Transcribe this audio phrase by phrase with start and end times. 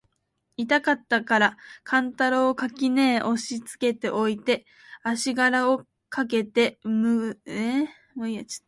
[0.57, 4.65] 痛かつたから勘太郎を垣根へ押しつけて置いて、
[5.03, 7.87] 足搦あしがらをかけて向へ斃し
[8.23, 8.59] てやつた。